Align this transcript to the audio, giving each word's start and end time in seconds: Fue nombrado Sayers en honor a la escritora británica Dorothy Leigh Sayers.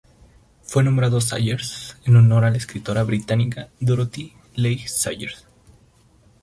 Fue 0.63 0.83
nombrado 0.83 1.21
Sayers 1.21 1.95
en 2.05 2.15
honor 2.15 2.43
a 2.43 2.49
la 2.49 2.57
escritora 2.57 3.03
británica 3.03 3.69
Dorothy 3.79 4.33
Leigh 4.55 4.87
Sayers. 4.87 5.45